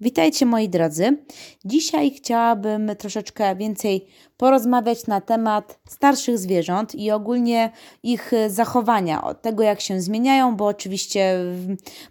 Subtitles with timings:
[0.00, 1.16] Witajcie moi drodzy.
[1.64, 4.06] Dzisiaj chciałabym troszeczkę więcej
[4.36, 7.70] porozmawiać na temat starszych zwierząt i ogólnie
[8.02, 11.38] ich zachowania, od tego jak się zmieniają, bo oczywiście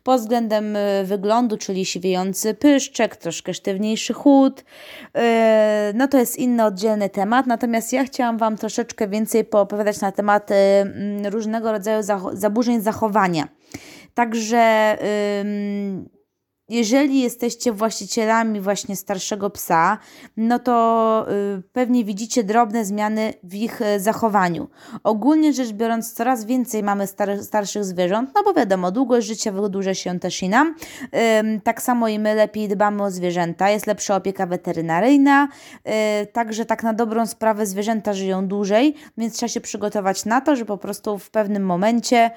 [0.03, 4.63] pod względem e, wyglądu, czyli siwiejący pyszczek, troszkę sztywniejszy chód,
[5.15, 7.47] e, no to jest inny oddzielny temat.
[7.47, 10.85] Natomiast ja chciałam Wam troszeczkę więcej poopowiadać na temat e,
[11.29, 13.47] różnego rodzaju zaburzeń zachowania.
[14.13, 14.97] Także
[16.69, 19.97] jeżeli jesteście właścicielami właśnie starszego psa,
[20.37, 21.25] no to
[21.57, 24.69] y, pewnie widzicie drobne zmiany w ich y, zachowaniu.
[25.03, 29.93] Ogólnie rzecz biorąc, coraz więcej mamy star starszych zwierząt, no bo wiadomo, długość życia wydłuża
[29.93, 30.75] się też i nam.
[31.63, 35.47] Tak samo i my lepiej dbamy o zwierzęta, jest lepsza opieka weterynaryjna,
[36.23, 40.55] y, także tak na dobrą sprawę zwierzęta żyją dłużej, więc trzeba się przygotować na to,
[40.55, 42.31] że po prostu w pewnym momencie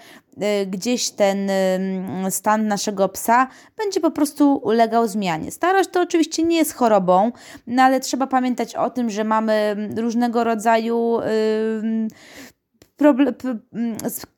[0.67, 5.51] gdzieś ten y, stan naszego psa będzie po prostu ulegał zmianie.
[5.51, 7.33] Starość to oczywiście nie jest chorobą,
[7.67, 11.19] no ale trzeba pamiętać o tym, że mamy różnego rodzaju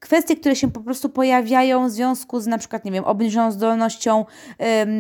[0.00, 4.25] kwestie, które się po prostu pojawiają w związku z na przykład, nie wiem, obniżoną zdolnością,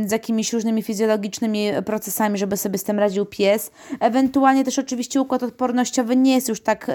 [0.06, 3.70] z jakimiś różnymi fizjologicznymi procesami, żeby sobie z tym radził pies.
[4.00, 6.90] Ewentualnie też oczywiście układ odpornościowy nie jest już tak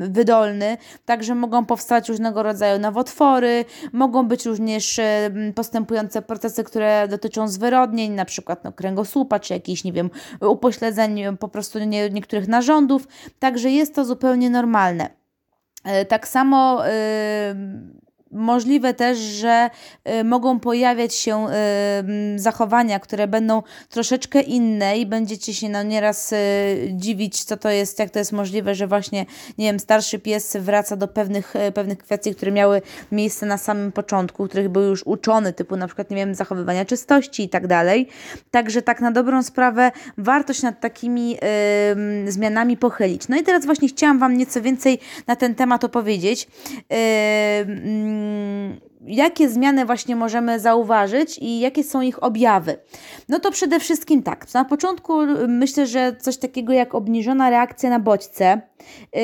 [0.00, 5.00] wydolny, także mogą powstać różnego rodzaju nowotwory, mogą być również
[5.54, 11.48] postępujące procesy, które dotyczą zwyrodnień, na przykład no, kręgosłupa, czy jakichś, nie wiem, upośledzeń po
[11.48, 15.25] prostu nie, niektórych narządów, także jest to zupełnie normalne.
[15.86, 16.82] E, tak samo
[18.30, 19.70] Możliwe też, że
[20.20, 26.32] y, mogą pojawiać się y, zachowania, które będą troszeczkę inne i będziecie się no nieraz
[26.32, 26.36] y,
[26.92, 29.26] dziwić, co to jest, jak to jest możliwe, że właśnie,
[29.58, 34.48] nie wiem, starszy pies wraca do pewnych, pewnych kwestii, które miały miejsce na samym początku,
[34.48, 38.08] których był już uczony, typu na przykład, nie wiem, zachowywania czystości i tak dalej.
[38.50, 41.36] Także tak na dobrą sprawę warto się nad takimi
[42.26, 43.28] zmianami pochylić.
[43.28, 46.48] No i teraz właśnie chciałam Wam nieco więcej na ten temat opowiedzieć.
[46.90, 48.15] Yy,
[49.06, 52.76] jakie zmiany właśnie możemy zauważyć i jakie są ich objawy?
[53.28, 54.54] No to przede wszystkim tak.
[54.54, 55.18] Na początku
[55.48, 58.60] myślę, że coś takiego jak obniżona reakcja na bodźce,
[59.14, 59.20] yy,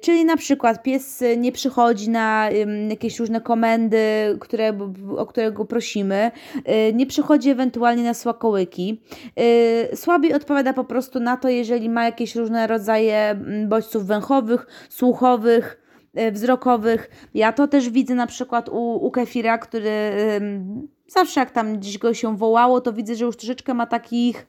[0.00, 2.48] czyli na przykład pies nie przychodzi na
[2.88, 3.98] jakieś różne komendy,
[4.40, 4.78] które,
[5.16, 9.00] o które go prosimy, yy, nie przychodzi ewentualnie na słakołyki,
[9.94, 15.79] słabiej odpowiada po prostu na to, jeżeli ma jakieś różne rodzaje bodźców węchowych, słuchowych,
[16.32, 17.28] wzrokowych.
[17.34, 19.90] Ja to też widzę na przykład u, u Kefira, który
[21.10, 24.46] zawsze jak tam gdzieś go się wołało, to widzę, że już troszeczkę ma takich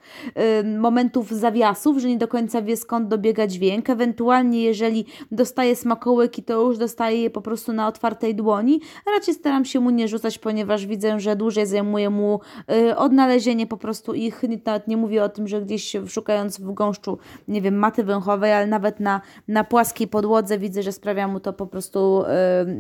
[0.62, 3.90] y, momentów zawiasów, że nie do końca wie skąd dobiega dźwięk.
[3.90, 8.82] Ewentualnie jeżeli dostaje smakołyki, to już dostaje je po prostu na otwartej dłoni.
[9.16, 12.40] Raczej staram się mu nie rzucać, ponieważ widzę, że dłużej zajmuje mu
[12.72, 14.42] y, odnalezienie po prostu ich.
[14.66, 17.18] Nawet nie mówię o tym, że gdzieś szukając w gąszczu,
[17.48, 21.54] nie wiem, maty węchowej, ale nawet na, na płaskiej podłodze widzę, że sprawia mu to
[21.54, 22.28] po prostu y,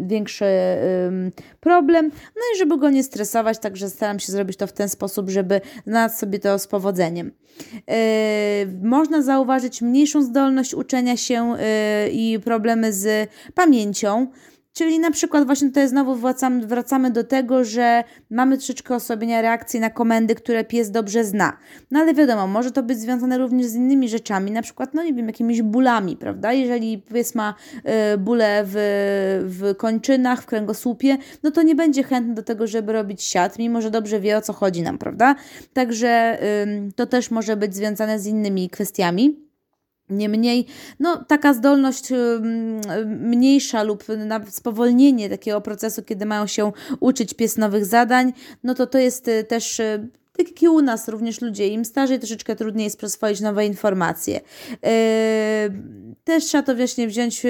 [0.07, 0.45] większy
[1.59, 2.05] problem.
[2.35, 5.29] No i żeby go nie stresować, tak także staram się zrobić to w ten sposób,
[5.29, 7.31] żeby znaleźć sobie to z powodzeniem.
[7.73, 7.93] Yy,
[8.83, 11.55] można zauważyć mniejszą zdolność uczenia się
[12.03, 14.27] yy, i problemy z pamięcią.
[14.73, 19.79] Czyli na przykład właśnie tutaj znowu wracamy, wracamy do tego, że mamy troszeczkę osłabienia reakcji
[19.79, 21.57] na komendy, które pies dobrze zna.
[21.91, 25.13] No ale wiadomo, może to być związane również z innymi rzeczami, na przykład, no nie
[25.13, 26.53] wiem, jakimiś bólami, prawda?
[26.53, 27.55] Jeżeli pies ma
[28.13, 28.75] y, bóle w,
[29.45, 33.81] w kończynach, w kręgosłupie, no to nie będzie chętny do tego, żeby robić siat, mimo
[33.81, 35.35] że dobrze wie o co chodzi nam, prawda?
[35.73, 39.50] Także y, to też może być związane z innymi kwestiami.
[40.11, 40.65] Niemniej,
[40.99, 42.09] no, taka zdolność
[43.05, 44.03] mniejsza lub
[44.49, 48.33] spowolnienie takiego procesu, kiedy mają się uczyć pies nowych zadań,
[48.63, 51.85] no to to jest y, też y, tak jak i u nas również ludzie, im
[51.85, 54.41] starzej troszeczkę trudniej jest przyswoić nowe informacje.
[54.69, 54.79] Yy,
[56.23, 57.43] też trzeba to właśnie wziąć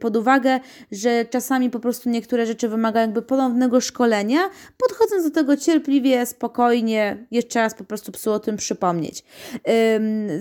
[0.00, 0.60] pod uwagę,
[0.92, 4.38] że czasami po prostu niektóre rzeczy wymagają jakby ponownego szkolenia,
[4.76, 9.24] podchodząc do tego cierpliwie, spokojnie, jeszcze raz po prostu psu o tym przypomnieć.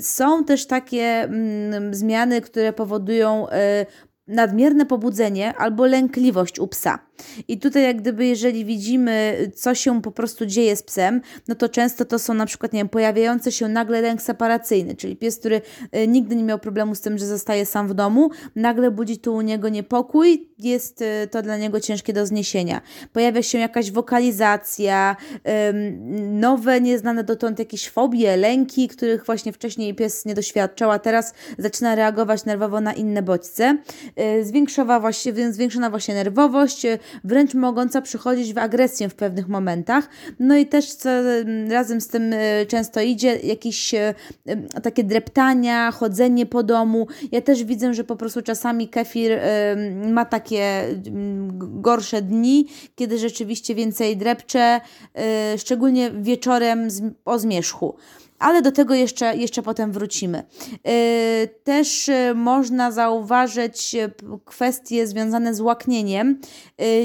[0.02, 1.30] Są też takie
[1.92, 3.48] zmiany, które powodują
[3.80, 3.86] yy,
[4.28, 7.00] nadmierne pobudzenie albo lękliwość u psa.
[7.48, 11.70] I tutaj jak gdyby jeżeli widzimy, co się po prostu dzieje z psem, no to
[11.70, 15.62] często to są na przykład, nie wiem, pojawiające się nagle lęk separacyjny, czyli pies, który
[15.96, 19.36] y, nigdy nie miał problemu z tym, że zostaje sam w domu, nagle budzi tu
[19.36, 22.82] u niego niepokój, jest y, to dla niego ciężkie do zniesienia.
[23.14, 25.16] Pojawia się jakaś wokalizacja,
[26.32, 31.96] nowe, nieznane dotąd jakieś fobie, lęki, których właśnie wcześniej pies nie doświadczał, a teraz zaczyna
[31.96, 33.78] reagować nerwowo na inne bodźce.
[34.19, 36.86] Y, zwiększona właśnie, zwiększona właśnie nerwowość,
[37.24, 40.10] wręcz mogąca przychodzić w agresję w pewnych momentach.
[40.40, 41.10] No i też co
[41.69, 42.36] razem z tym
[42.68, 43.96] często idzie, jakieś
[44.84, 47.08] takie dreptania, chodzenie po domu.
[47.31, 49.40] Ja też widzę, że po prostu czasami kefir
[50.12, 50.84] ma takie
[51.60, 54.81] gorsze dni, kiedy rzeczywiście więcej drepcze,
[55.58, 56.88] szczególnie wieczorem
[57.25, 57.96] o zmierzchu
[58.42, 60.44] ale do tego jeszcze, jeszcze potem wrócimy.
[60.88, 64.12] Y, też y, można zauważyć y,
[64.46, 66.40] kwestie związane z łaknieniem.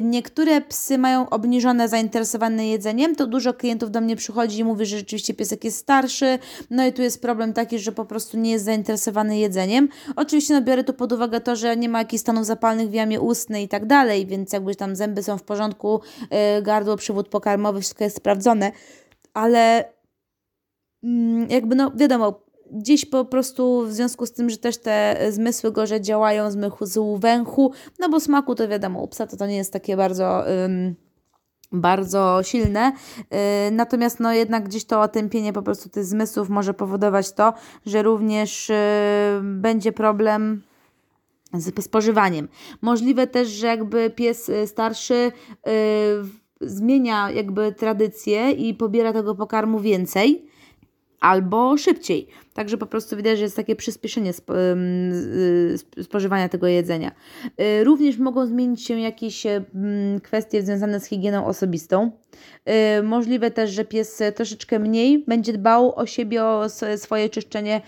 [0.02, 4.98] Niektóre psy mają obniżone zainteresowane jedzeniem, to dużo klientów do mnie przychodzi i mówi, że
[4.98, 6.38] rzeczywiście piesek jest starszy,
[6.70, 9.88] no i tu jest problem taki, że po prostu nie jest zainteresowany jedzeniem.
[10.16, 13.20] Oczywiście no, biorę tu pod uwagę to, że nie ma jakichś stanów zapalnych w jamie
[13.20, 16.00] ustnej i tak dalej, więc jakby tam zęby są w porządku,
[16.62, 18.72] gardło, przywód pokarmowy, wszystko jest sprawdzone,
[19.34, 19.95] ale
[21.48, 22.40] jakby no wiadomo,
[22.70, 27.72] gdzieś po prostu w związku z tym, że też te zmysły gorzej działają, zmysł węchu,
[27.98, 30.44] no bo smaku to wiadomo, u psa to, to nie jest takie bardzo...
[30.62, 30.94] Um,
[31.72, 32.92] bardzo silne,
[33.30, 33.36] yy,
[33.72, 37.54] natomiast no jednak gdzieś to otępienie po prostu tych zmysłów może powodować to,
[37.86, 38.74] że również yy,
[39.42, 40.62] będzie problem
[41.54, 42.48] z spożywaniem.
[42.82, 45.32] Możliwe też, że jakby pies y, starszy
[46.60, 50.46] zmienia jakby tradycję i pobiera tego pokarmu więcej,
[51.26, 52.28] albo szybciej.
[52.54, 54.32] Także po prostu widać, że jest takie przyspieszenie
[56.02, 57.12] spożywania tego jedzenia.
[57.60, 59.46] Y, również mogą zmienić się jakieś
[60.22, 62.10] kwestie związane z higieną osobistą.
[62.98, 67.80] Y, możliwe też, że pies troszeczkę mniej będzie dbał o siebie, o swoje czyszczenie,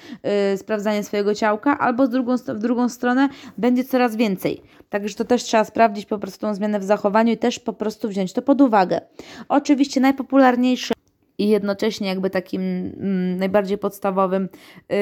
[0.54, 4.62] y, sprawdzanie swojego ciałka, albo z drugą, w drugą stronę będzie coraz więcej.
[4.88, 8.08] Także to też trzeba sprawdzić po prostu tą zmianę w zachowaniu i też po prostu
[8.08, 9.00] wziąć to pod uwagę.
[9.48, 10.94] Oczywiście najpopularniejsze
[11.38, 14.48] i jednocześnie jakby takim mm, najbardziej podstawowym,
[14.88, 14.96] yy,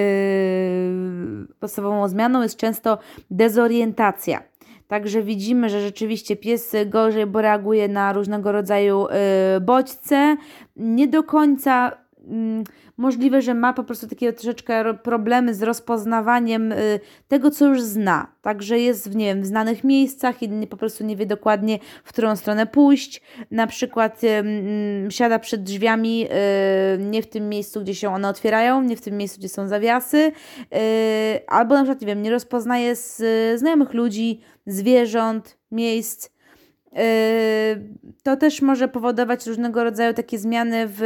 [1.61, 2.99] podstawową zmianą jest często
[3.31, 4.43] dezorientacja.
[4.89, 9.07] Także widzimy, że rzeczywiście pies gorzej bo reaguje na różnego rodzaju
[9.55, 10.37] yy, bodźce,
[10.77, 12.06] nie do końca
[12.97, 18.33] możliwe, że ma po prostu takie troszeczkę problemy z rozpoznawaniem y, tego, co już zna.
[18.43, 22.09] Także jest w, nie wiem, w znanych miejscach i po prostu nie wie dokładnie, w
[22.09, 23.23] którą stronę pójść.
[23.51, 28.83] Na przykład um, siada przed drzwiami y, nie w tym miejscu, gdzie się one otwierają,
[28.83, 30.33] nie w tym miejscu, gdzie są zawiasy,
[31.47, 33.23] albo na przykład, nie wiem, nie rozpoznaje z
[33.59, 36.36] znajomych ludzi, zwierząt, miejsc
[38.23, 41.03] to też może powodować różnego rodzaju takie zmiany w,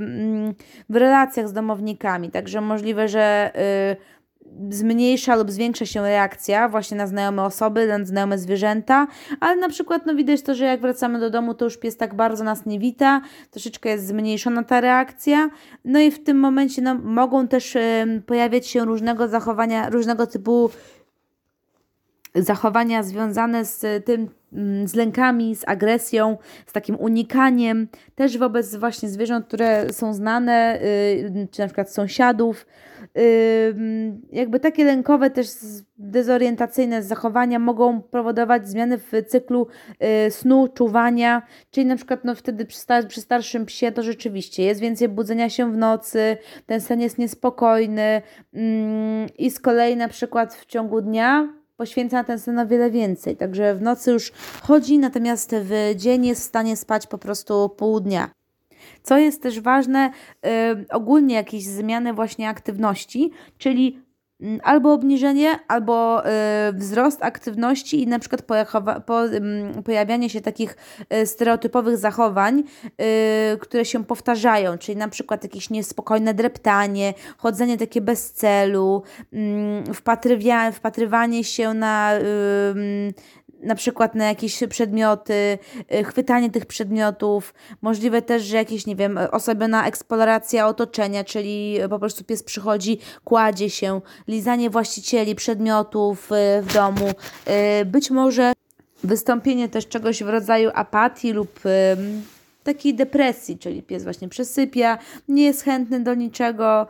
[0.00, 0.54] mm,
[0.88, 2.30] w relacjach z domownikami.
[2.30, 4.14] Także możliwe, że yy,
[4.70, 9.06] zmniejsza lub zwiększa się reakcja właśnie na znajome osoby, na znajome zwierzęta,
[9.40, 12.14] ale na przykład no widać to, że jak wracamy do domu, to już pies tak
[12.14, 13.20] bardzo nas nie wita,
[13.50, 15.50] troszeczkę jest zmniejszona ta reakcja,
[15.84, 20.70] no i w tym momencie no, mogą też y, pojawiać się różnego zachowania, różnego typu
[22.34, 29.08] zachowania związane z tym, mm, z lękami, z agresją, z takim unikaniem, też wobec właśnie
[29.08, 32.66] zwierząt, które są znane, y, czy na przykład sąsiadów.
[33.18, 33.74] Y,
[34.32, 35.46] jakby takie lękowe, też
[35.98, 39.66] dezorientacyjne zachowania mogą powodować zmiany w cyklu
[40.26, 44.62] y, snu, czuwania, czyli na przykład no wtedy przy, star przy starszym psie to rzeczywiście
[44.62, 48.22] jest więcej budzenia się w nocy, ten sen jest niespokojny
[48.54, 52.90] mm, i z kolei na przykład w ciągu dnia poświęca na ten sen o wiele
[52.90, 53.36] więcej.
[53.36, 58.00] Także w nocy już chodzi, natomiast w dzień jest w stanie spać po prostu pół
[58.00, 58.30] dnia.
[59.02, 60.10] Co jest też ważne,
[60.42, 60.50] yy,
[60.90, 64.04] ogólnie jakieś zmiany właśnie aktywności, czyli
[64.62, 66.30] albo obniżenie, albo y,
[66.72, 68.42] wzrost aktywności i na przykład
[69.84, 70.76] pojawianie się takich
[71.14, 78.00] y, stereotypowych zachowań, y, które się powtarzają, czyli na przykład jakieś niespokojne dreptanie, chodzenie takie
[78.00, 79.94] bez celu, y,
[80.72, 82.12] wpatrywanie się na,
[83.62, 85.58] na przykład na jakieś przedmioty,
[86.04, 92.24] chwytanie tych przedmiotów, możliwe też, że jakieś, nie wiem, osobiona eksploracja otoczenia, czyli po prostu
[92.24, 94.00] pies przychodzi, kładzie się,
[94.34, 97.10] lizanie właścicieli przedmiotów y, w domu,
[97.80, 98.52] y, być może
[99.04, 101.60] wystąpienie też czegoś w rodzaju apatii lub
[102.64, 104.98] takiej depresji, czyli pies właśnie przesypia,
[105.28, 106.86] nie jest chętny do niczego,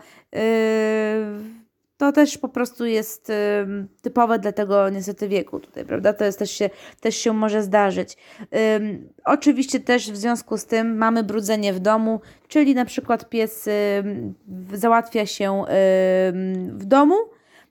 [1.97, 3.33] to też po prostu jest
[4.03, 6.13] typowe dla tego niestety wieku tutaj, prawda?
[6.13, 6.71] To jest też się,
[7.01, 8.17] też się może zdarzyć.
[8.43, 13.67] Y, oczywiście też w związku z tym mamy brudzenie w domu, czyli na przykład pies
[13.67, 13.73] y,
[14.73, 15.65] załatwia się
[16.69, 17.15] w domu,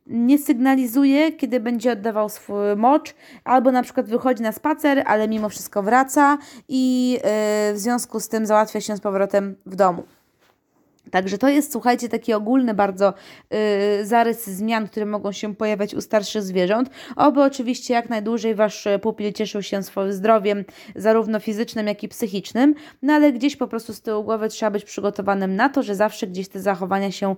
[0.08, 5.50] nie sygnalizuje, kiedy będzie oddawał swój mocz, albo na przykład wychodzi na spacer, ale mimo
[5.50, 6.38] wszystko wraca
[6.70, 7.20] i
[7.74, 10.03] w związku z tym załatwia się z powrotem w domu.
[11.13, 13.13] Także to jest, słuchajcie, taki ogólny bardzo
[13.51, 13.58] yy,
[14.05, 16.89] zarys zmian, które mogą się pojawiać u starszych zwierząt.
[17.15, 20.65] Oby oczywiście jak najdłużej Wasz pupil cieszył się swoim zdrowiem,
[20.96, 24.84] zarówno fizycznym, jak i psychicznym, no ale gdzieś po prostu z tyłu głowy trzeba być
[24.84, 27.36] przygotowanym na to, że zawsze gdzieś te zachowania się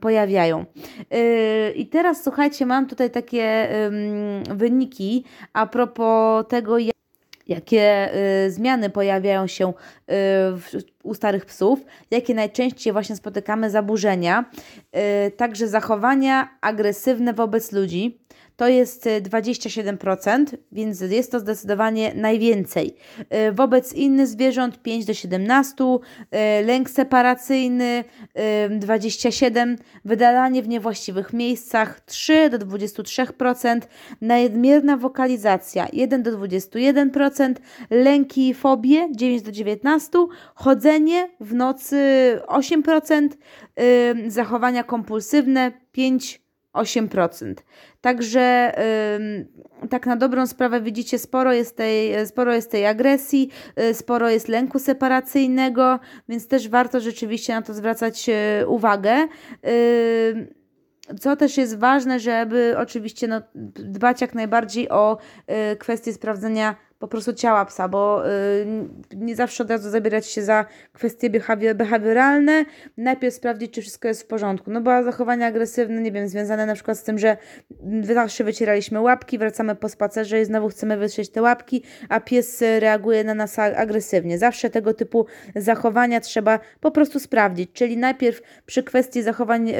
[0.00, 0.64] pojawiają.
[1.10, 3.68] Yy, I teraz, słuchajcie, mam tutaj takie
[4.50, 6.97] wyniki a propos tego, jak
[7.48, 8.14] jakie
[8.46, 10.14] y, zmiany pojawiają się y,
[11.02, 14.44] u starych psów, jakie najczęściej właśnie spotykamy zaburzenia,
[15.26, 18.20] y, także zachowania agresywne wobec ludzi,
[18.58, 22.94] to jest 27%, y, więc jest to zdecydowanie najwięcej.
[23.48, 28.04] Y, wobec innych zwierząt 5 do 17, y, lęk separacyjny
[28.70, 33.80] 27, wydalanie w niewłaściwych miejscach 3 do 23%,
[34.20, 37.54] nadmierna wokalizacja 1 do 21%,
[37.90, 40.10] lęki i fobie 9 do 19,
[40.54, 41.96] chodzenie w nocy
[42.46, 43.28] 8%,
[44.28, 46.47] zachowania kompulsywne 5
[46.82, 47.54] 8%.
[48.00, 48.74] Także
[49.80, 54.30] yy, tak na dobrą sprawę widzicie, sporo jest, tej, sporo jest tej agresji, yy, sporo
[54.30, 58.34] jest lęku separacyjnego, więc też warto rzeczywiście na to zwracać yy,
[58.66, 59.28] uwagę.
[61.20, 63.40] Co też jest ważne, żeby oczywiście no,
[63.74, 65.18] dbać jak najbardziej o
[65.72, 68.66] y, kwestię sprawdzenia po prostu ciała psa, bo y,
[69.16, 71.30] nie zawsze od razu zabierać się za kwestie
[71.74, 72.64] behawioralne.
[72.96, 74.70] Najpierw sprawdzić, czy wszystko jest w porządku.
[74.70, 77.36] No bo zachowania agresywne, nie wiem, związane na przykład z tym, że
[78.02, 83.24] zawsze wycieraliśmy łapki, wracamy po spacerze i znowu chcemy wytrzeć te łapki, a pies reaguje
[83.24, 84.38] na nas agresywnie.
[84.38, 85.26] Zawsze tego typu
[85.56, 87.70] zachowania trzeba po prostu sprawdzić.
[87.72, 89.72] Czyli najpierw przy kwestii zachowań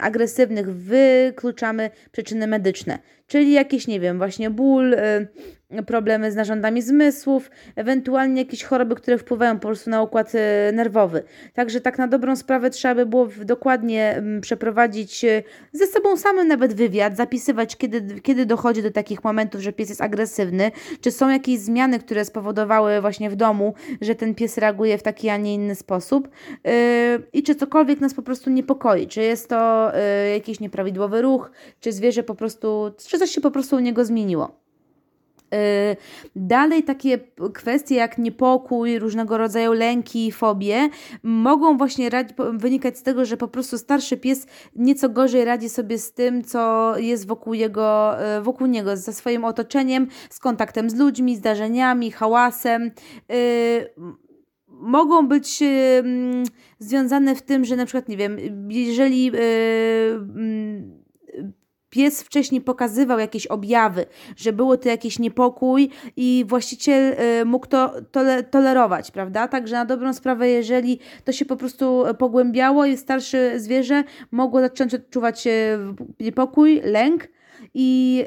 [0.00, 5.28] agresywnych wykluczamy przyczyny medyczne czyli jakieś, nie wiem, właśnie ból, y,
[5.86, 10.38] problemy z narządami zmysłów, ewentualnie jakieś choroby, które wpływają po prostu na układ y,
[10.72, 11.22] nerwowy.
[11.54, 15.42] Także tak na dobrą sprawę trzeba by było dokładnie mm, przeprowadzić y,
[15.72, 20.02] ze sobą samym nawet wywiad, zapisywać, kiedy, kiedy dochodzi do takich momentów, że pies jest
[20.02, 25.02] agresywny, czy są jakieś zmiany, które spowodowały właśnie w domu, że ten pies reaguje w
[25.02, 26.28] taki, a nie inny sposób?
[27.32, 29.92] I czy cokolwiek nas po prostu niepokoi, czy jest to
[30.32, 34.04] jakiś nieprawidłowy ruch, czy zwierzę po prostu, czy czy coś się po prostu u niego
[34.04, 34.60] zmieniło.
[35.54, 35.96] Y,
[36.36, 37.18] dalej takie
[37.54, 40.88] kwestie jak niepokój, różnego rodzaju lęki, fobie
[41.22, 42.10] mogą właśnie
[42.52, 46.92] wynikać z tego, że po prostu starszy pies nieco gorzej radzi sobie z tym, co
[46.98, 52.90] jest wokół, jego, y, wokół niego, ze swoim otoczeniem, z kontaktem z ludźmi, zdarzeniami, hałasem
[53.32, 53.90] y,
[54.68, 55.62] mogą być
[56.78, 59.32] związane w tym, że na przykład, nie wiem, jeżeli
[61.96, 67.92] pies wcześniej pokazywał jakieś objawy, że było to jakiś niepokój i właściciel y, mógł to
[68.12, 69.48] tole, tolerować, prawda?
[69.48, 74.94] Także na dobrą sprawę, jeżeli to się po prostu pogłębiało i starsze zwierzę mogło zacząć
[74.94, 75.78] odczuwać y,
[76.20, 77.28] niepokój, lęk,
[77.74, 78.24] i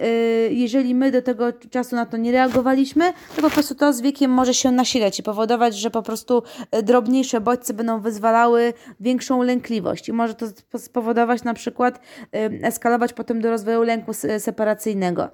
[0.50, 4.02] y, jeżeli my do tego czasu na to nie reagowaliśmy, to po prostu to z
[4.02, 6.44] wiekiem może się nasilać i powodować, że po prostu
[6.76, 10.46] y, drobniejsze bodźce będą wyzwalały większą lękliwość i może to
[10.80, 15.30] spowodować na przykład y, eskalować potem do rozwoju lęku separacyjnego.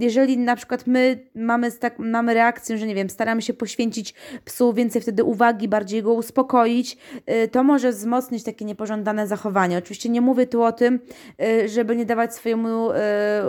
[0.00, 4.72] Jeżeli na przykład my mamy, tak, mamy reakcję, że nie wiem, staramy się poświęcić psu
[4.72, 6.96] więcej wtedy uwagi, bardziej go uspokoić,
[7.52, 9.78] to może wzmocnić takie niepożądane zachowanie.
[9.78, 11.00] Oczywiście nie mówię tu o tym,
[11.66, 13.42] żeby nie dawać swojemu e,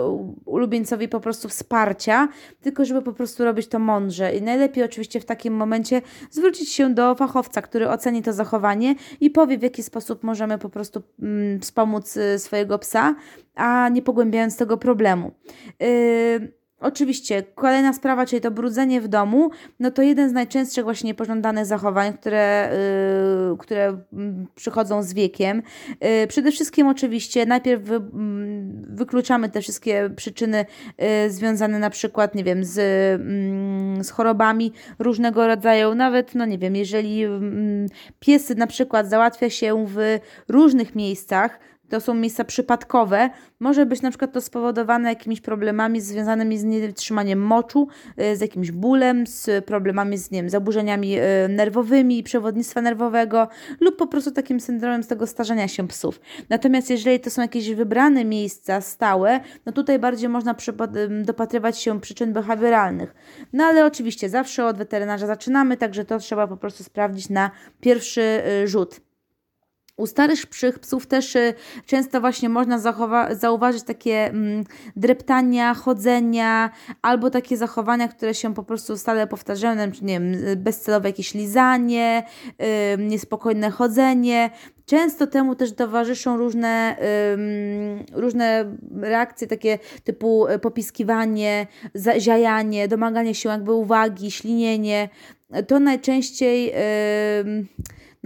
[0.44, 2.28] ulubieńcowi po prostu wsparcia,
[2.60, 4.36] tylko żeby po prostu robić to mądrze.
[4.36, 9.30] I najlepiej oczywiście w takim momencie zwrócić się do fachowca, który oceni to zachowanie i
[9.30, 13.14] powie, w jaki sposób możemy po prostu mm, wspomóc e, swojego psa,
[13.54, 15.32] a nie pogłębiając tego problemu.
[15.80, 21.14] Yy, Oczywiście, kolejna sprawa, czyli to brudzenie w domu, no to jeden z najczęstszych właśnie
[21.14, 22.70] pożądanych zachowań, które,
[23.50, 25.62] yy, które mm, przychodzą z wiekiem.
[26.00, 28.00] Yy, przede wszystkim oczywiście najpierw wy, yy,
[28.88, 30.64] wykluczamy te wszystkie przyczyny
[31.26, 32.78] y, związane na przykład, nie wiem, z,
[33.20, 37.86] mm, z chorobami różnego rodzaju, nawet, no nie wiem, jeżeli mm,
[38.20, 40.18] pies na przykład załatwia się w
[40.48, 43.30] różnych miejscach, to są miejsca przypadkowe.
[43.60, 47.88] Może być na przykład to spowodowane jakimiś problemami związanymi z nietrzymaniem moczu,
[48.20, 53.48] y, z jakimś bólem, z problemami z nie wiem, zaburzeniami y, nerwowymi, przewodnictwa nerwowego
[53.80, 56.20] lub po prostu takim syndromem z tego starzenia się psów.
[56.48, 60.54] Natomiast jeżeli to są jakieś wybrane miejsca stałe, no tutaj bardziej można
[61.24, 63.14] dopatrywać się przyczyn behawioralnych.
[63.52, 67.50] No ale oczywiście zawsze od weterynarza zaczynamy, także to trzeba po prostu sprawdzić na
[67.80, 69.05] pierwszy y, rzut.
[69.96, 71.54] U starych pszych psów też y,
[71.86, 72.78] często właśnie można
[73.30, 74.64] zauważyć takie mm,
[74.96, 76.70] dreptania, chodzenia
[77.02, 82.22] albo takie zachowania, które się po prostu stale powtarzają, nie wiem, bezcelowe jakieś lizanie,
[82.58, 82.66] yy,
[83.04, 84.50] niespokojne chodzenie.
[84.86, 86.96] Często temu też towarzyszą różne,
[88.12, 91.66] różne reakcje takie typu y, popiskiwanie,
[92.18, 95.08] ziajanie, domaganie się jakby uwagi, ślinienie.
[95.66, 96.72] To najczęściej...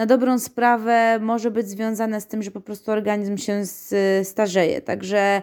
[0.01, 3.63] na dobrą sprawę może być związane z tym, że po prostu organizm się
[4.25, 4.81] starzeje.
[4.81, 5.43] Także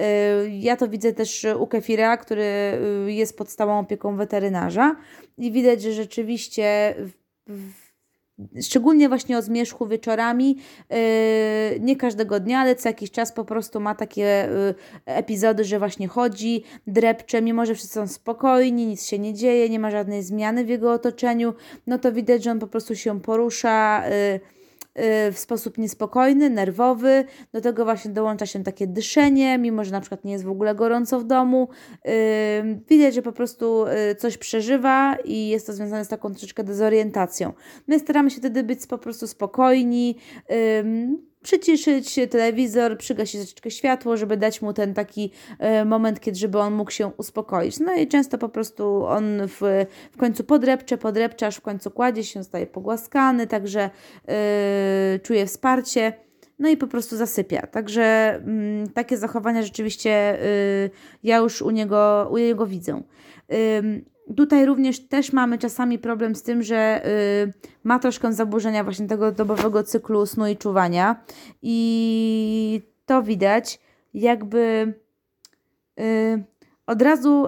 [0.00, 0.02] y,
[0.50, 2.42] ja to widzę też u kefira, który
[3.08, 4.96] y, jest pod stałą opieką weterynarza
[5.38, 6.94] i widać, że rzeczywiście
[7.46, 7.85] w
[8.62, 10.56] Szczególnie właśnie o zmierzchu wieczorami,
[10.90, 10.96] yy,
[11.80, 14.48] nie każdego dnia, ale co jakiś czas po prostu ma takie
[15.06, 19.68] yy, epizody, że właśnie chodzi, drepcze, mimo że wszyscy są spokojni, nic się nie dzieje,
[19.68, 21.54] nie ma żadnej zmiany w jego otoczeniu,
[21.86, 24.02] no to widać, że on po prostu się porusza.
[25.28, 27.24] Y, w sposób niespokojny, nerwowy.
[27.52, 30.74] Do tego właśnie dołącza się takie dyszenie, mimo że na przykład nie jest w ogóle
[30.74, 31.68] gorąco w domu.
[32.88, 37.52] Widać, że po prostu y, coś przeżywa i jest to związane z taką troszeczkę dezorientacją.
[37.86, 40.16] My staramy się wtedy być po prostu spokojni
[41.46, 46.74] przyciszyć telewizor, przygasić troszeczkę światło, żeby dać mu ten taki e, moment, kiedy żeby on
[46.74, 47.80] mógł się uspokoić.
[47.80, 52.24] No i często po prostu on w, w końcu podrepcze, podrepcze, aż w końcu kładzie
[52.24, 53.90] się, staje pogłaskany, także
[54.28, 54.34] yy,
[55.22, 56.12] czuje wsparcie.
[56.58, 57.66] No i po prostu zasypia.
[57.66, 60.90] Także mm, takie zachowania rzeczywiście y,
[61.22, 63.02] ja już u niego, u niego widzę.
[64.36, 67.52] Tutaj również też mamy czasami problem z tym, że y,
[67.84, 71.24] ma troszkę zaburzenia właśnie tego dobowego cyklu snu i czuwania.
[71.62, 73.80] I to widać
[74.14, 74.94] jakby
[76.00, 76.44] y,
[76.86, 77.46] od razu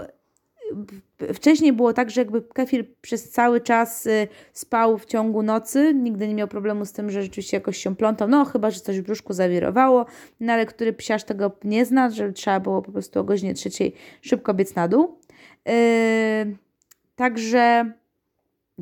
[1.34, 6.28] Wcześniej było tak, że jakby kefir przez cały czas y, spał w ciągu nocy, nigdy
[6.28, 9.02] nie miał problemu z tym, że rzeczywiście jakoś się plątał, no chyba, że coś w
[9.02, 10.06] brzuszku zawirowało,
[10.40, 13.94] no ale który psiarz tego nie zna, że trzeba było po prostu o godzinie trzeciej
[14.22, 15.18] szybko biec na dół.
[15.66, 15.72] Yy,
[17.18, 17.92] Także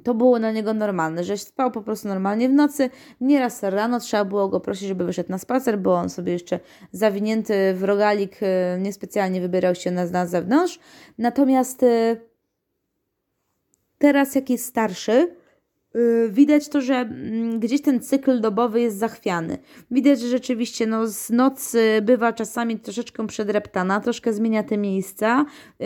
[0.04, 2.90] to było dla niego normalne, że spał po prostu normalnie w nocy.
[3.20, 6.60] Nieraz rano trzeba było go prosić, żeby wyszedł na spacer, bo on sobie jeszcze
[6.92, 8.46] zawinięty w rogalik y,
[8.80, 10.78] niespecjalnie wybierał się na, na zewnątrz.
[11.18, 12.20] Natomiast y,
[13.98, 15.36] teraz, jak jest starszy,
[16.28, 19.58] widać to, że mm, gdzieś ten cykl dobowy jest zachwiany.
[19.90, 25.44] Widać, że rzeczywiście no, z nocy bywa czasami troszeczkę przedreptana, troszkę zmienia te miejsca,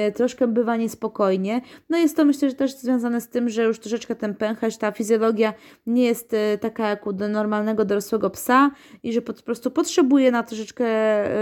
[0.09, 1.61] y, troszkę bywa niespokojnie.
[1.88, 4.92] No jest to myślę, że też związane z tym, że już troszeczkę ten pęcherz, ta
[4.92, 5.55] fizjologia
[5.87, 8.70] nie jest y, taka jak u normalnego dorosłego psa
[9.03, 10.87] i że po prostu potrzebuje na troszeczkę,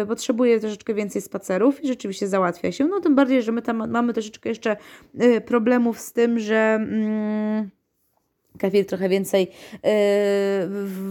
[0.09, 2.87] potrzebuje troszeczkę więcej spacerów i rzeczywiście załatwia się.
[2.87, 4.77] No tym bardziej, że my tam mamy troszeczkę jeszcze
[5.47, 6.57] problemów z tym, że...
[6.57, 7.78] Mm,
[8.59, 9.91] Kefir trochę więcej yy,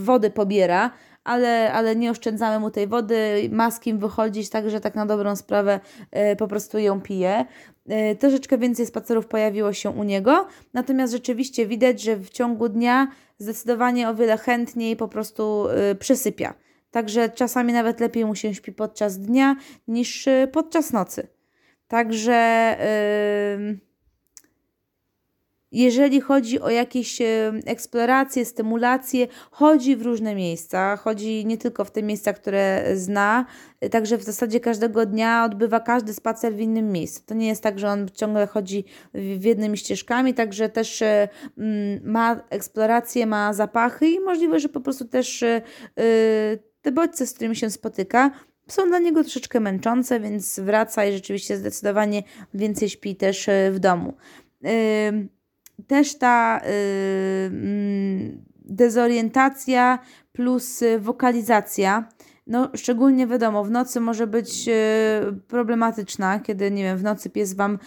[0.03, 0.91] wody pobiera,
[1.23, 5.35] ale, ale nie oszczędzamy mu tej wody, ma z kim wychodzić, także tak na dobrą
[5.35, 5.79] sprawę
[6.13, 7.45] yy, po prostu ją pije.
[7.85, 13.07] Yy, troszeczkę więcej spacerów pojawiło się u niego, natomiast rzeczywiście widać, że w ciągu dnia
[13.37, 15.67] zdecydowanie o wiele chętniej po prostu
[15.99, 16.53] przysypia.
[16.91, 19.55] Także czasami nawet lepiej mu się śpi podczas dnia
[19.87, 21.27] niż podczas nocy.
[21.87, 22.77] Także...
[25.71, 31.85] Yy, jeżeli chodzi o jakieś e, eksploracje, stymulacje, chodzi w różne miejsca, chodzi nie tylko
[31.85, 33.45] w te miejsca, które zna,
[33.81, 37.21] e, także w zasadzie każdego dnia odbywa każdy spacer w innym miejscu.
[37.25, 41.99] To nie jest tak, że on ciągle chodzi w jednymi ścieżkami, także też e, mm,
[42.03, 45.43] ma eksploracje, ma zapachy i możliwe, że po prostu też
[46.81, 48.31] te bodźce, z którymi się spotyka,
[48.67, 54.13] są dla niego troszeczkę męczące, więc wraca i rzeczywiście zdecydowanie więcej śpi też w domu
[55.87, 56.63] też ta y,
[57.45, 59.99] mm, dezorientacja
[60.31, 62.09] plus wokalizacja.
[62.47, 64.71] No, szczególnie wiadomo, w nocy może być y,
[65.47, 67.79] problematyczna, kiedy, nie wiem, w nocy pies Wam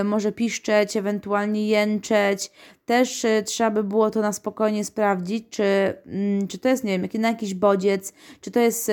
[0.00, 2.50] y, może piszczeć, ewentualnie jęczeć.
[2.84, 7.22] Też trzeba by było to na spokojnie sprawdzić, czy, mm, czy to jest, nie wiem,
[7.22, 8.90] na jakiś bodziec, czy to jest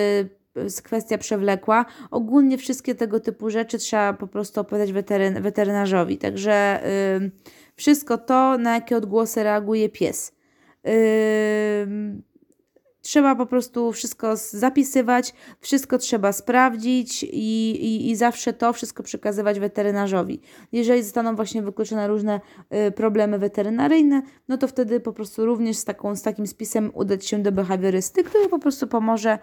[0.83, 1.85] kwestia przewlekła.
[2.11, 6.17] Ogólnie wszystkie tego typu rzeczy trzeba po prostu opowiadać weteryn weterynarzowi.
[6.17, 6.83] Także
[7.75, 10.31] wszystko to, na jakie odgłosy reaguje pies.
[13.03, 19.59] Trzeba po prostu wszystko zapisywać, wszystko trzeba sprawdzić i, i, i zawsze to wszystko przekazywać
[19.59, 20.41] weterynarzowi.
[20.71, 22.41] Jeżeli zostaną właśnie wykluczone różne
[22.87, 27.25] y, problemy weterynaryjne, no to wtedy po prostu również z, taką, z takim spisem udać
[27.25, 29.39] się do behawiorysty, który po prostu pomoże,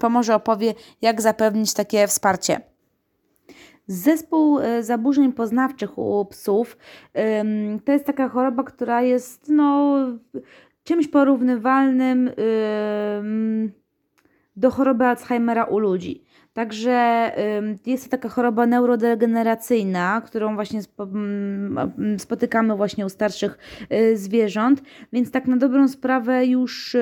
[0.00, 2.73] pomoże opowie, jak zapewnić takie wsparcie.
[3.86, 6.76] Zespół y, zaburzeń poznawczych u psów
[7.84, 9.96] to jest taka choroba, która jest no,
[10.84, 12.30] czymś porównywalnym
[14.56, 16.23] do choroby Alzheimera u ludzi.
[16.54, 17.32] Także
[17.86, 20.80] jest to taka choroba neurodegeneracyjna, którą właśnie
[22.18, 23.58] spotykamy właśnie u starszych
[23.92, 26.96] y, zwierząt, więc tak na dobrą sprawę już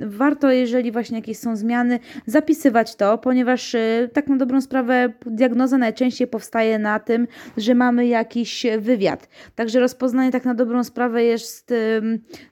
[0.00, 5.78] warto, jeżeli właśnie jakieś są zmiany, zapisywać to, ponieważ y, tak na dobrą sprawę diagnoza
[5.78, 9.28] najczęściej powstaje na tym, że mamy jakiś wywiad.
[9.54, 11.74] Także rozpoznanie tak na dobrą sprawę jest,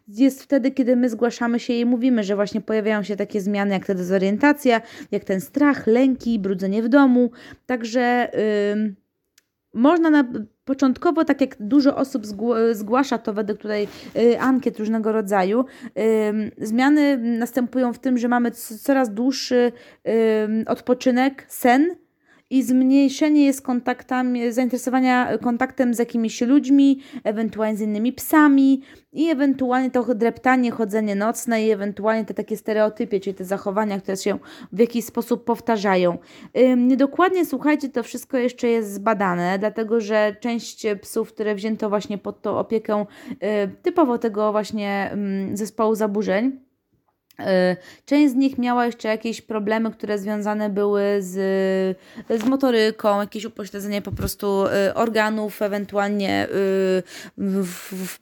[0.08, 3.86] jest wtedy, kiedy my zgłaszamy się i mówimy, że właśnie pojawiają się takie zmiany jak
[3.86, 7.30] ta dezorientacja, jak ten strach, lęki, brudzenie w domu.
[7.66, 8.30] Także
[8.74, 8.94] yy,
[9.74, 10.24] można na,
[10.64, 12.26] początkowo, tak jak dużo osób
[12.72, 15.64] zgłasza to według tutaj yy, ankiet różnego rodzaju,
[16.58, 19.72] zmiany następują w tym, że mamy coraz dłuższy
[20.66, 21.96] odpoczynek, sen
[22.50, 28.82] i zmniejszenie jest kontaktami, zainteresowania kontaktem z jakimiś ludźmi, ewentualnie z innymi psami
[29.12, 34.16] i ewentualnie to dreptanie, chodzenie nocne i ewentualnie te takie stereotypy, czyli te zachowania, które
[34.16, 34.38] się
[34.72, 36.18] w jakiś sposób powtarzają.
[36.76, 42.42] Niedokładnie, słuchajcie, to wszystko jeszcze jest zbadane, dlatego że część psów, które wzięto właśnie pod
[42.42, 43.36] tą opiekę y,
[43.82, 45.16] typowo tego właśnie
[45.54, 46.69] zespołu zaburzeń,
[48.04, 51.32] część z nich miała jeszcze jakieś problemy, które związane były z,
[52.30, 56.48] z motoryką, jakieś upośledzenie po prostu y, organów, ewentualnie y,
[57.38, 58.18] w, w,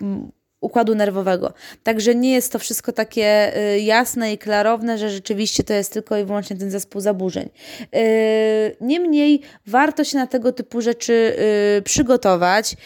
[0.60, 1.52] układu nerwowego.
[1.82, 6.18] Także nie jest to wszystko takie y, jasne i klarowne, że rzeczywiście to jest tylko
[6.18, 7.48] i wyłącznie ten zespół zaburzeń.
[7.94, 11.36] Y, niemniej warto się na tego typu rzeczy
[11.78, 12.76] y, przygotować.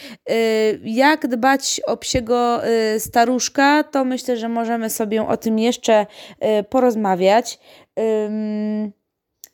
[0.84, 2.60] Jak dbać o psiego
[2.98, 6.06] staruszka, to myślę, że możemy sobie o tym jeszcze
[6.70, 7.58] porozmawiać.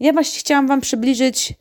[0.01, 1.55] Ja właśnie chciałam Wam przybliżyć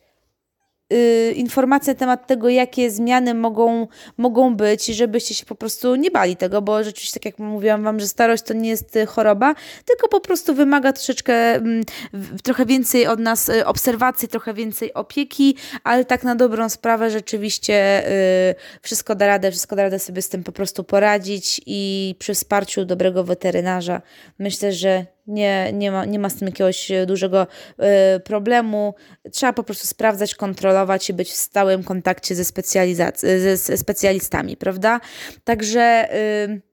[0.92, 6.10] y, informacje na temat tego, jakie zmiany mogą, mogą być, żebyście się po prostu nie
[6.10, 10.08] bali tego, bo rzeczywiście, tak jak mówiłam Wam, że starość to nie jest choroba, tylko
[10.08, 11.84] po prostu wymaga troszeczkę mm,
[12.42, 18.08] trochę więcej od nas y, obserwacji, trochę więcej opieki, ale tak na dobrą sprawę rzeczywiście
[18.50, 22.34] y, wszystko da radę, wszystko da radę sobie z tym po prostu poradzić i przy
[22.34, 24.02] wsparciu dobrego weterynarza.
[24.38, 27.46] Myślę, że nie, nie, ma, nie ma z tym jakiegoś e, dużego
[28.16, 28.94] y, problemu.
[29.32, 32.44] Trzeba po prostu sprawdzać, kontrolować i być w stałym kontakcie ze,
[33.56, 35.00] ze specjalistami, prawda?
[35.44, 36.08] Także.
[36.14, 36.67] Y,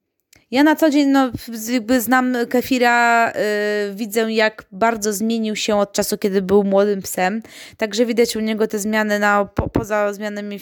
[0.55, 1.31] ja na co dzień no,
[1.69, 7.41] jakby znam Kefira, yy, widzę jak bardzo zmienił się od czasu, kiedy był młodym psem.
[7.77, 10.59] Także widać u niego te zmiany na, po, poza zmianami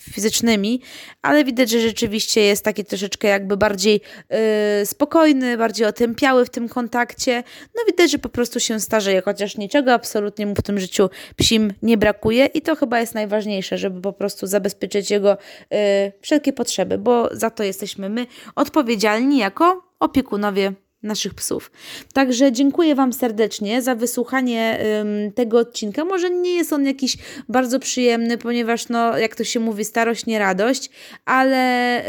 [0.00, 0.82] fizycznymi,
[1.22, 4.00] ale widać, że rzeczywiście jest taki troszeczkę jakby bardziej
[4.30, 4.38] yy,
[4.86, 7.42] spokojny, bardziej otępiały w tym kontakcie.
[7.76, 11.72] No widać, że po prostu się starzeje, chociaż niczego absolutnie mu w tym życiu psim
[11.82, 15.36] nie brakuje i to chyba jest najważniejsze, żeby po prostu zabezpieczyć jego
[15.70, 15.78] yy,
[16.20, 18.26] wszelkie potrzeby, bo za to jesteśmy my
[18.56, 21.70] odpowiedzialni odpowiedzialni jako opiekunowie naszych psów.
[22.12, 26.04] Także dziękuję Wam serdecznie za wysłuchanie ym, tego odcinka.
[26.04, 27.16] Może nie jest on jakiś
[27.48, 30.90] bardzo przyjemny, ponieważ, no, jak to się mówi, starość nie radość,
[31.24, 32.02] ale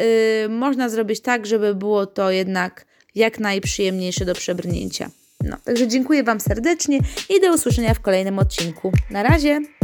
[0.45, 2.85] y, można zrobić tak, żeby było to jednak
[3.15, 5.09] jak najprzyjemniejsze do przebrnięcia.
[5.43, 8.91] No, także dziękuję Wam serdecznie i do usłyszenia w kolejnym odcinku.
[9.11, 9.78] Na razie!